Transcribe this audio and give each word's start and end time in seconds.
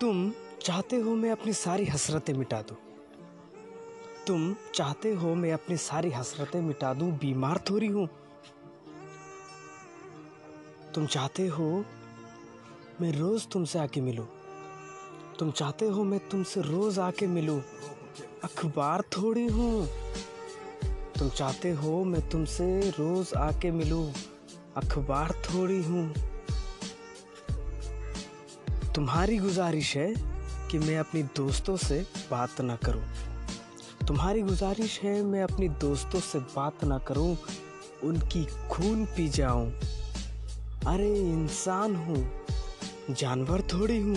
तुम 0.00 0.32
चाहते 0.62 0.96
हो 0.96 1.14
मैं 1.14 1.30
अपनी 1.30 1.52
सारी 1.52 1.84
हसरतें 1.84 2.34
मिटा 2.34 2.62
दूँ? 2.62 2.76
तुम 4.26 4.56
चाहते 4.74 5.14
हो 5.14 5.34
मैं 5.34 5.52
अपनी 5.52 5.76
सारी 5.76 6.10
हसरतें 6.10 6.60
मिटा 6.60 6.94
दूँ? 6.94 7.18
बीमार 7.18 7.60
थोड़ी 7.70 7.86
हूँ। 7.86 8.08
तुम 10.94 11.06
चाहते 11.06 11.46
हो 11.46 11.84
मैं 13.00 13.12
रोज़ 13.12 13.48
तुमसे 13.48 13.78
आके 13.78 14.00
मिलूँ? 14.00 14.28
तुम 15.38 15.50
चाहते 15.50 15.88
हो 15.88 16.04
मैं 16.04 16.28
तुमसे 16.28 16.60
रोज़ 16.60 17.00
आके 17.00 17.26
मिलूँ? 17.26 17.62
अखबार 18.44 19.02
थोड़ी 19.02 19.46
हूँ। 19.46 19.88
तुम 21.18 21.28
चाहते 21.28 21.70
हो 21.70 22.04
मैं 22.04 22.28
तुमसे 22.28 22.90
रोज़ 22.90 23.34
आके 23.34 23.70
मिलूँ? 23.70 24.12
अखबार 24.76 25.32
थोड़ी 25.32 25.82
हूँ। 25.82 26.14
तुम्हारी 28.96 29.36
गुजारिश 29.36 29.96
है 29.96 30.14
कि 30.70 30.78
मैं 30.78 30.98
अपनी 30.98 31.22
दोस्तों 31.22 31.76
से 31.76 32.06
बात 32.30 32.60
ना 32.60 32.76
करूँ। 32.76 33.02
तुम्हारी 34.06 34.42
गुजारिश 34.42 34.98
है 35.00 35.22
मैं 35.22 35.42
अपनी 35.42 35.68
दोस्तों 35.68 36.20
से 36.20 36.38
बात 36.38 36.84
ना 36.84 36.98
करूँ, 36.98 37.36
उनकी 38.04 38.44
खून 38.70 39.04
पी 39.04 39.28
जाऊँ। 39.28 39.66
अरे 40.86 41.12
इंसान 41.18 41.96
हूँ, 41.96 42.24
जानवर 43.10 43.62
थोड़ी 43.62 44.00
हूँ 44.00 44.16